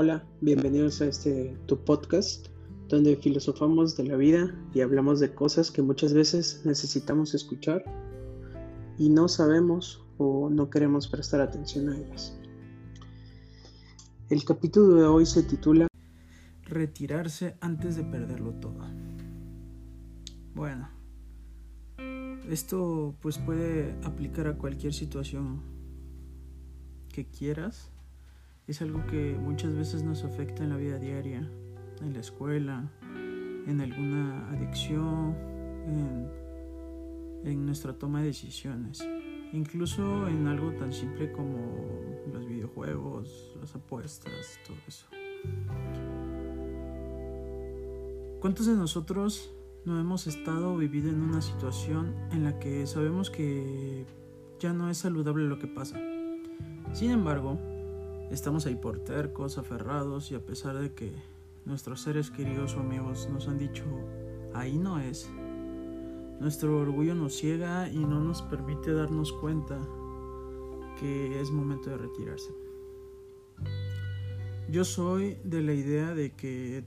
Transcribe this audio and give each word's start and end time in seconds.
Hola, 0.00 0.24
bienvenidos 0.40 1.00
a 1.00 1.06
este 1.06 1.58
tu 1.66 1.84
podcast 1.84 2.46
donde 2.86 3.16
filosofamos 3.16 3.96
de 3.96 4.04
la 4.04 4.14
vida 4.14 4.56
y 4.72 4.80
hablamos 4.80 5.18
de 5.18 5.34
cosas 5.34 5.72
que 5.72 5.82
muchas 5.82 6.14
veces 6.14 6.62
necesitamos 6.64 7.34
escuchar 7.34 7.82
y 8.96 9.08
no 9.08 9.26
sabemos 9.26 10.06
o 10.16 10.50
no 10.50 10.70
queremos 10.70 11.08
prestar 11.08 11.40
atención 11.40 11.88
a 11.88 11.98
ellas. 11.98 12.38
El 14.30 14.44
capítulo 14.44 14.94
de 14.94 15.02
hoy 15.02 15.26
se 15.26 15.42
titula 15.42 15.88
Retirarse 16.62 17.56
antes 17.60 17.96
de 17.96 18.04
perderlo 18.04 18.52
todo. 18.52 18.78
Bueno, 20.54 20.90
esto 22.48 23.16
pues 23.20 23.38
puede 23.38 23.98
aplicar 24.04 24.46
a 24.46 24.58
cualquier 24.58 24.94
situación 24.94 25.60
que 27.08 27.28
quieras 27.28 27.90
es 28.68 28.82
algo 28.82 29.04
que 29.06 29.34
muchas 29.40 29.74
veces 29.74 30.04
nos 30.04 30.24
afecta 30.24 30.62
en 30.62 30.68
la 30.68 30.76
vida 30.76 30.98
diaria, 30.98 31.50
en 32.02 32.12
la 32.12 32.20
escuela, 32.20 32.92
en 33.66 33.80
alguna 33.80 34.50
adicción, 34.50 35.34
en, 35.86 37.64
nuestra 37.64 37.94
toma 37.94 38.20
de 38.20 38.26
decisiones, 38.26 39.06
incluso 39.52 40.28
en 40.28 40.46
algo 40.48 40.72
tan 40.72 40.92
simple 40.92 41.32
como 41.32 41.56
los 42.30 42.46
videojuegos, 42.46 43.56
las 43.58 43.74
apuestas, 43.74 44.58
todo 44.66 44.76
eso. 44.86 45.06
¿Cuántos 48.40 48.66
de 48.66 48.74
nosotros 48.74 49.50
no 49.86 49.98
hemos 49.98 50.26
estado 50.26 50.76
viviendo 50.76 51.10
en 51.10 51.22
una 51.22 51.40
situación 51.40 52.14
en 52.32 52.44
la 52.44 52.58
que 52.58 52.86
sabemos 52.86 53.30
que 53.30 54.04
ya 54.60 54.74
no 54.74 54.90
es 54.90 54.98
saludable 54.98 55.46
lo 55.46 55.58
que 55.58 55.68
pasa? 55.68 55.98
Sin 56.92 57.10
embargo, 57.10 57.58
Estamos 58.30 58.66
ahí 58.66 58.76
por 58.76 58.98
tercos, 58.98 59.56
aferrados 59.56 60.30
y 60.30 60.34
a 60.34 60.44
pesar 60.44 60.76
de 60.76 60.92
que 60.92 61.12
nuestros 61.64 62.02
seres 62.02 62.30
queridos 62.30 62.74
o 62.74 62.80
amigos 62.80 63.28
nos 63.32 63.48
han 63.48 63.58
dicho, 63.58 63.84
ahí 64.54 64.76
no 64.76 65.00
es, 65.00 65.30
nuestro 66.40 66.78
orgullo 66.78 67.14
nos 67.14 67.34
ciega 67.34 67.88
y 67.88 67.98
no 67.98 68.20
nos 68.20 68.42
permite 68.42 68.92
darnos 68.92 69.32
cuenta 69.32 69.78
que 71.00 71.40
es 71.40 71.50
momento 71.50 71.90
de 71.90 71.96
retirarse. 71.96 72.50
Yo 74.70 74.84
soy 74.84 75.38
de 75.42 75.62
la 75.62 75.72
idea 75.72 76.14
de 76.14 76.32
que 76.32 76.84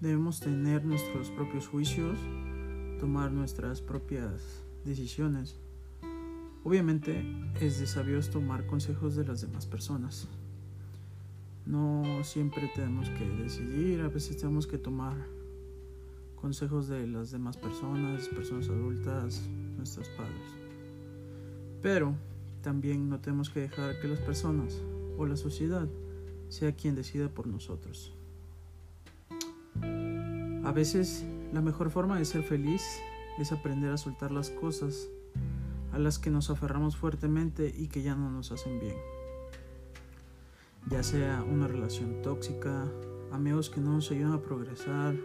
debemos 0.00 0.38
tener 0.38 0.84
nuestros 0.84 1.30
propios 1.30 1.66
juicios, 1.66 2.18
tomar 3.00 3.32
nuestras 3.32 3.82
propias 3.82 4.64
decisiones. 4.84 5.56
Obviamente 6.62 7.24
es 7.60 7.80
de 7.80 7.86
sabios 7.86 8.30
tomar 8.30 8.66
consejos 8.66 9.16
de 9.16 9.24
las 9.24 9.40
demás 9.40 9.66
personas. 9.66 10.28
No 11.66 12.22
siempre 12.24 12.70
tenemos 12.74 13.08
que 13.10 13.24
decidir, 13.42 14.02
a 14.02 14.08
veces 14.08 14.36
tenemos 14.36 14.66
que 14.66 14.76
tomar 14.76 15.16
consejos 16.34 16.88
de 16.88 17.06
las 17.06 17.30
demás 17.30 17.56
personas, 17.56 18.28
personas 18.28 18.68
adultas, 18.68 19.48
nuestros 19.76 20.08
padres. 20.10 20.42
Pero 21.80 22.14
también 22.60 23.08
no 23.08 23.18
tenemos 23.20 23.48
que 23.48 23.60
dejar 23.60 23.98
que 24.00 24.08
las 24.08 24.20
personas 24.20 24.78
o 25.16 25.24
la 25.24 25.36
sociedad 25.36 25.88
sea 26.50 26.72
quien 26.72 26.96
decida 26.96 27.30
por 27.30 27.46
nosotros. 27.46 28.12
A 30.64 30.72
veces 30.72 31.24
la 31.54 31.62
mejor 31.62 31.90
forma 31.90 32.18
de 32.18 32.26
ser 32.26 32.42
feliz 32.42 32.82
es 33.38 33.52
aprender 33.52 33.90
a 33.90 33.96
soltar 33.96 34.30
las 34.30 34.50
cosas 34.50 35.08
a 35.92 35.98
las 35.98 36.18
que 36.18 36.30
nos 36.30 36.50
aferramos 36.50 36.96
fuertemente 36.96 37.72
y 37.74 37.88
que 37.88 38.02
ya 38.02 38.14
no 38.14 38.30
nos 38.30 38.52
hacen 38.52 38.80
bien 38.80 38.96
ya 40.86 41.02
sea 41.02 41.42
una 41.42 41.66
relación 41.66 42.20
tóxica, 42.22 42.86
amigos 43.32 43.70
que 43.70 43.80
no 43.80 43.92
nos 43.92 44.10
ayudan 44.10 44.32
a 44.32 44.42
progresar, 44.42 45.16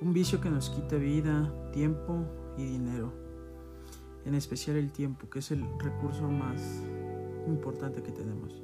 un 0.00 0.12
vicio 0.12 0.40
que 0.40 0.50
nos 0.50 0.70
quita 0.70 0.96
vida, 0.96 1.52
tiempo 1.72 2.24
y 2.56 2.64
dinero. 2.64 3.12
En 4.24 4.34
especial 4.34 4.76
el 4.76 4.92
tiempo, 4.92 5.30
que 5.30 5.38
es 5.38 5.50
el 5.50 5.64
recurso 5.78 6.28
más 6.28 6.82
importante 7.46 8.02
que 8.02 8.12
tenemos. 8.12 8.62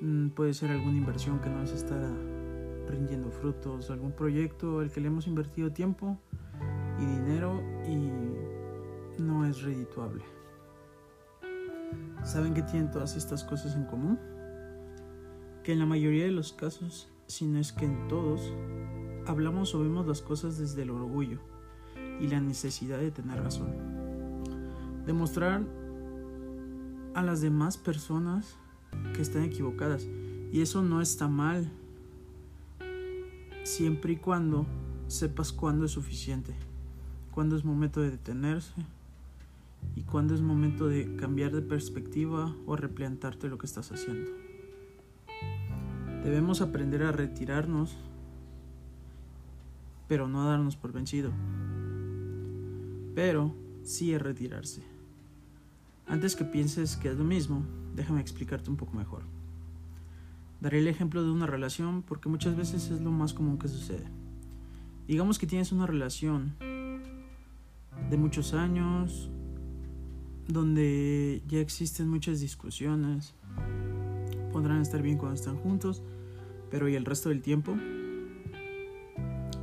Mm, 0.00 0.28
puede 0.28 0.54
ser 0.54 0.70
alguna 0.70 0.96
inversión 0.96 1.40
que 1.40 1.50
no 1.50 1.58
nos 1.58 1.72
está 1.72 1.98
rindiendo 2.88 3.30
frutos, 3.30 3.90
algún 3.90 4.12
proyecto 4.12 4.80
al 4.80 4.90
que 4.90 5.00
le 5.00 5.08
hemos 5.08 5.26
invertido 5.26 5.72
tiempo 5.72 6.18
y 6.98 7.06
dinero 7.06 7.60
y 7.86 9.20
no 9.20 9.46
es 9.46 9.62
redituable. 9.62 10.39
¿Saben 12.24 12.54
qué 12.54 12.62
tienen 12.62 12.90
todas 12.90 13.16
estas 13.16 13.44
cosas 13.44 13.74
en 13.74 13.84
común? 13.84 14.18
Que 15.64 15.72
en 15.72 15.78
la 15.78 15.86
mayoría 15.86 16.24
de 16.24 16.30
los 16.30 16.52
casos, 16.52 17.08
si 17.26 17.46
no 17.46 17.58
es 17.58 17.72
que 17.72 17.86
en 17.86 18.08
todos, 18.08 18.52
hablamos 19.26 19.74
o 19.74 19.80
vemos 19.80 20.06
las 20.06 20.20
cosas 20.20 20.58
desde 20.58 20.82
el 20.82 20.90
orgullo 20.90 21.38
y 22.20 22.28
la 22.28 22.40
necesidad 22.40 22.98
de 22.98 23.10
tener 23.10 23.42
razón. 23.42 23.74
Demostrar 25.06 25.62
a 27.14 27.22
las 27.22 27.40
demás 27.40 27.76
personas 27.76 28.56
que 29.14 29.22
están 29.22 29.42
equivocadas. 29.42 30.06
Y 30.52 30.62
eso 30.62 30.82
no 30.82 31.00
está 31.00 31.28
mal, 31.28 31.70
siempre 33.62 34.14
y 34.14 34.16
cuando 34.16 34.66
sepas 35.06 35.52
cuándo 35.52 35.86
es 35.86 35.92
suficiente, 35.92 36.54
cuándo 37.32 37.56
es 37.56 37.64
momento 37.64 38.00
de 38.00 38.10
detenerse 38.10 38.74
y 39.94 40.02
cuándo 40.02 40.34
es 40.34 40.40
momento 40.40 40.88
de 40.88 41.16
cambiar 41.16 41.52
de 41.52 41.62
perspectiva 41.62 42.54
o 42.66 42.76
replantearte 42.76 43.48
lo 43.48 43.58
que 43.58 43.66
estás 43.66 43.92
haciendo. 43.92 44.30
Debemos 46.24 46.60
aprender 46.60 47.02
a 47.02 47.12
retirarnos, 47.12 47.96
pero 50.06 50.28
no 50.28 50.42
a 50.42 50.50
darnos 50.50 50.76
por 50.76 50.92
vencido. 50.92 51.32
Pero 53.14 53.54
sí 53.82 54.14
a 54.14 54.18
retirarse. 54.18 54.82
Antes 56.06 56.36
que 56.36 56.44
pienses 56.44 56.96
que 56.96 57.08
es 57.08 57.16
lo 57.16 57.24
mismo, 57.24 57.64
déjame 57.94 58.20
explicarte 58.20 58.68
un 58.68 58.76
poco 58.76 58.96
mejor. 58.96 59.22
Daré 60.60 60.80
el 60.80 60.88
ejemplo 60.88 61.22
de 61.22 61.30
una 61.30 61.46
relación 61.46 62.02
porque 62.02 62.28
muchas 62.28 62.56
veces 62.56 62.90
es 62.90 63.00
lo 63.00 63.10
más 63.10 63.32
común 63.32 63.58
que 63.58 63.68
sucede. 63.68 64.06
Digamos 65.08 65.38
que 65.38 65.46
tienes 65.46 65.72
una 65.72 65.86
relación 65.86 66.54
de 68.10 68.16
muchos 68.16 68.52
años 68.52 69.30
donde 70.52 71.42
ya 71.46 71.60
existen 71.60 72.08
muchas 72.08 72.40
discusiones. 72.40 73.34
Podrán 74.52 74.82
estar 74.82 75.02
bien 75.02 75.16
cuando 75.16 75.36
están 75.36 75.56
juntos, 75.56 76.02
pero 76.70 76.88
¿y 76.88 76.96
el 76.96 77.04
resto 77.04 77.28
del 77.28 77.42
tiempo? 77.42 77.76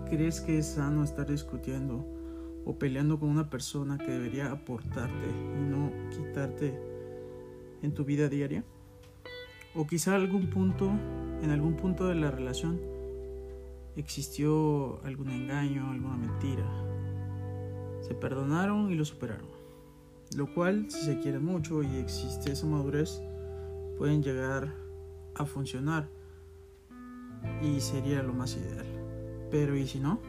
¿Crees 0.10 0.40
que 0.40 0.60
es 0.60 0.68
sano 0.68 1.04
estar 1.04 1.30
discutiendo 1.30 2.06
o 2.66 2.78
peleando 2.80 3.20
con 3.20 3.30
una 3.30 3.50
persona 3.50 3.98
que 3.98 4.12
debería 4.12 4.52
aportarte 4.52 5.28
y 5.28 5.70
no 5.70 5.92
quitarte 6.12 6.80
en 7.82 7.94
tu 7.94 8.06
vida 8.06 8.30
diaria? 8.30 8.64
O 9.76 9.86
quizá 9.86 10.16
algún 10.16 10.50
punto, 10.50 10.90
en 11.42 11.50
algún 11.52 11.76
punto 11.76 12.08
de 12.08 12.16
la 12.16 12.32
relación, 12.32 12.80
existió 13.98 15.04
algún 15.04 15.30
engaño, 15.30 15.92
alguna 15.92 16.18
mentira. 16.18 16.66
Se 18.02 18.16
perdonaron 18.16 18.90
y 18.92 18.96
lo 18.96 19.04
superaron. 19.04 19.57
Lo 20.36 20.54
cual, 20.54 20.90
si 20.90 21.06
se 21.06 21.20
quiere 21.20 21.40
mucho 21.40 21.84
y 21.84 21.98
existe 21.98 22.52
esa 22.52 22.68
madurez, 22.68 23.22
pueden 23.98 24.22
llegar 24.22 24.74
a 25.36 25.46
funcionar 25.46 26.10
y 27.62 27.80
sería 27.80 28.22
lo 28.24 28.34
más 28.34 28.56
ideal. 28.58 28.86
Pero 29.50 29.76
¿y 29.76 29.88
si 29.88 30.00
no? 30.00 30.20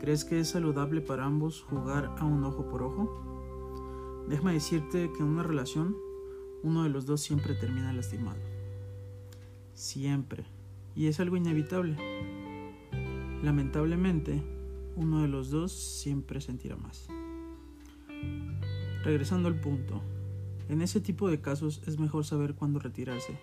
¿Crees 0.00 0.24
que 0.24 0.40
es 0.40 0.48
saludable 0.48 1.00
para 1.00 1.24
ambos 1.24 1.62
jugar 1.62 2.14
a 2.18 2.24
un 2.24 2.44
ojo 2.44 2.68
por 2.68 2.82
ojo? 2.82 4.24
Déjame 4.28 4.52
decirte 4.52 5.10
que 5.12 5.22
en 5.22 5.28
una 5.28 5.42
relación 5.42 5.96
uno 6.62 6.82
de 6.82 6.90
los 6.90 7.06
dos 7.06 7.20
siempre 7.20 7.54
termina 7.54 7.92
lastimado. 7.92 8.38
Siempre. 9.74 10.44
Y 10.94 11.06
es 11.06 11.20
algo 11.20 11.36
inevitable. 11.36 11.96
Lamentablemente, 13.42 14.42
uno 14.96 15.22
de 15.22 15.28
los 15.28 15.50
dos 15.50 15.72
siempre 15.72 16.40
sentirá 16.40 16.76
más. 16.76 17.08
Regresando 19.04 19.48
al 19.48 19.58
punto, 19.58 20.02
en 20.68 20.82
ese 20.82 21.00
tipo 21.00 21.28
de 21.28 21.40
casos 21.40 21.82
es 21.86 21.98
mejor 21.98 22.24
saber 22.24 22.54
cuándo 22.54 22.78
retirarse 22.78 23.38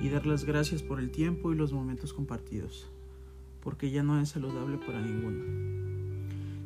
y 0.00 0.08
dar 0.08 0.24
las 0.24 0.44
gracias 0.44 0.82
por 0.82 0.98
el 1.00 1.10
tiempo 1.10 1.52
y 1.52 1.56
los 1.56 1.72
momentos 1.72 2.14
compartidos, 2.14 2.88
porque 3.62 3.90
ya 3.90 4.02
no 4.02 4.18
es 4.20 4.30
saludable 4.30 4.78
para 4.78 5.02
ninguno. 5.02 5.44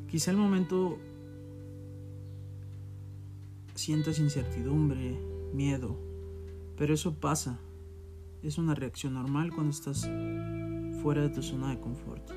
Quizá 0.08 0.30
el 0.30 0.36
momento 0.36 0.98
sientas 3.74 4.20
incertidumbre, 4.20 5.18
miedo, 5.52 5.98
pero 6.76 6.94
eso 6.94 7.14
pasa. 7.14 7.58
Es 8.42 8.58
una 8.58 8.74
reacción 8.74 9.14
normal 9.14 9.50
cuando 9.52 9.70
estás 9.70 10.08
fuera 11.02 11.22
de 11.22 11.30
tu 11.30 11.42
zona 11.42 11.70
de 11.70 11.80
confort. 11.80 12.30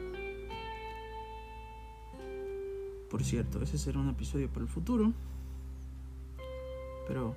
Por 3.09 3.23
cierto, 3.23 3.61
ese 3.61 3.77
será 3.77 3.99
un 3.99 4.09
episodio 4.09 4.49
para 4.49 4.61
el 4.61 4.67
futuro. 4.67 5.13
Pero, 7.07 7.33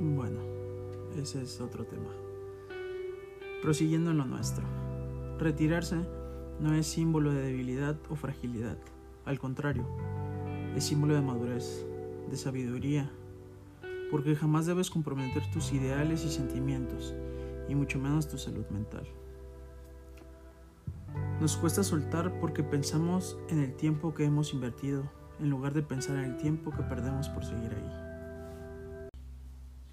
bueno, 0.00 0.40
ese 1.16 1.42
es 1.42 1.60
otro 1.60 1.84
tema. 1.84 2.10
Prosiguiendo 3.62 4.10
en 4.10 4.18
lo 4.18 4.24
nuestro. 4.24 4.64
Retirarse 5.38 5.96
no 6.60 6.74
es 6.74 6.86
símbolo 6.86 7.32
de 7.32 7.42
debilidad 7.42 7.96
o 8.08 8.14
fragilidad, 8.14 8.78
al 9.24 9.38
contrario, 9.38 9.86
es 10.76 10.84
símbolo 10.84 11.14
de 11.14 11.22
madurez, 11.22 11.86
de 12.30 12.36
sabiduría, 12.36 13.10
porque 14.10 14.36
jamás 14.36 14.66
debes 14.66 14.90
comprometer 14.90 15.42
tus 15.52 15.72
ideales 15.72 16.24
y 16.24 16.30
sentimientos, 16.30 17.14
y 17.68 17.74
mucho 17.74 17.98
menos 17.98 18.28
tu 18.28 18.38
salud 18.38 18.66
mental. 18.70 19.06
Nos 21.40 21.56
cuesta 21.56 21.82
soltar 21.82 22.38
porque 22.40 22.62
pensamos 22.62 23.38
en 23.48 23.60
el 23.60 23.74
tiempo 23.74 24.14
que 24.14 24.24
hemos 24.24 24.52
invertido, 24.52 25.10
en 25.44 25.50
lugar 25.50 25.74
de 25.74 25.82
pensar 25.82 26.16
en 26.16 26.24
el 26.24 26.36
tiempo 26.38 26.70
que 26.70 26.82
perdemos 26.82 27.28
por 27.28 27.44
seguir 27.44 27.70
ahí. 27.74 29.10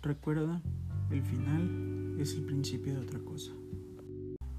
Recuerda, 0.02 0.62
el 1.10 1.22
final 1.24 2.16
es 2.20 2.36
el 2.36 2.46
principio 2.46 2.94
de 2.94 3.02
otra 3.02 3.20
cosa. 3.20 3.52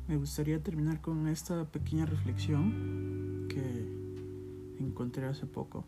Me 0.06 0.16
gustaría 0.18 0.62
terminar 0.62 1.00
con 1.00 1.28
esta 1.28 1.64
pequeña 1.64 2.04
reflexión 2.04 3.46
que 3.48 3.88
encontré 4.78 5.24
hace 5.24 5.46
poco 5.46 5.86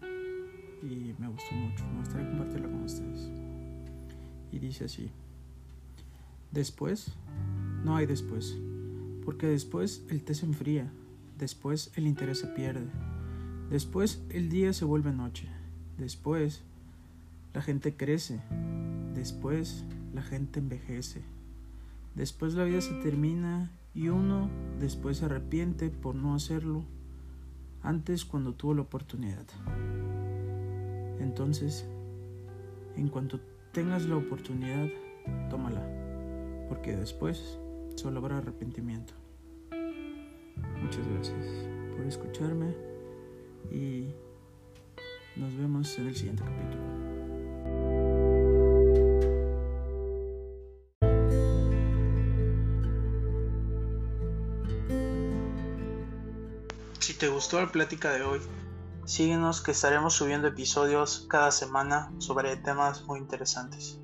y 0.82 1.14
me 1.18 1.28
gustó 1.28 1.54
mucho. 1.54 1.84
Me 1.92 1.98
gustaría 1.98 2.28
compartirla 2.30 2.68
con 2.68 2.84
ustedes. 2.84 3.30
Y 4.52 4.58
dice 4.58 4.86
así, 4.86 5.10
después, 6.50 7.12
no 7.84 7.94
hay 7.94 8.06
después, 8.06 8.56
porque 9.26 9.48
después 9.48 10.06
el 10.08 10.24
té 10.24 10.34
se 10.34 10.46
enfría, 10.46 10.90
después 11.36 11.92
el 11.96 12.06
interés 12.06 12.38
se 12.38 12.46
pierde, 12.46 12.88
después 13.74 14.22
el 14.30 14.50
día 14.50 14.72
se 14.72 14.84
vuelve 14.84 15.10
noche, 15.10 15.48
después 15.98 16.62
la 17.52 17.60
gente 17.60 17.96
crece, 17.96 18.40
después 19.14 19.84
la 20.14 20.22
gente 20.22 20.60
envejece, 20.60 21.22
después 22.14 22.54
la 22.54 22.62
vida 22.62 22.80
se 22.80 22.94
termina 23.02 23.72
y 23.92 24.10
uno 24.10 24.48
después 24.78 25.16
se 25.16 25.24
arrepiente 25.24 25.90
por 25.90 26.14
no 26.14 26.36
hacerlo 26.36 26.84
antes 27.82 28.24
cuando 28.24 28.54
tuvo 28.54 28.74
la 28.74 28.82
oportunidad. 28.82 29.44
Entonces, 31.18 31.84
en 32.94 33.08
cuanto 33.08 33.40
tengas 33.72 34.06
la 34.06 34.18
oportunidad, 34.18 34.86
tómala, 35.50 35.84
porque 36.68 36.96
después 36.96 37.58
solo 37.96 38.20
habrá 38.20 38.38
arrepentimiento. 38.38 39.14
Muchas 40.80 41.08
gracias 41.08 41.44
por 41.96 42.06
escucharme 42.06 42.93
y 43.70 44.08
nos 45.36 45.56
vemos 45.56 45.98
en 45.98 46.08
el 46.08 46.16
siguiente 46.16 46.42
capítulo. 46.44 46.84
Si 57.00 57.14
te 57.14 57.28
gustó 57.28 57.60
la 57.60 57.70
plática 57.70 58.12
de 58.12 58.22
hoy, 58.22 58.40
síguenos 59.04 59.60
que 59.60 59.72
estaremos 59.72 60.14
subiendo 60.14 60.48
episodios 60.48 61.26
cada 61.28 61.50
semana 61.50 62.10
sobre 62.18 62.56
temas 62.56 63.04
muy 63.04 63.18
interesantes. 63.18 63.98